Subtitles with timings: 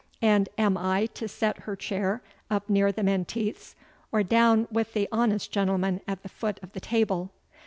[0.23, 3.75] And am I to set her chair up near the Menteith's,
[4.11, 7.29] or down wi' the honest gentlemen at the foot of the table?"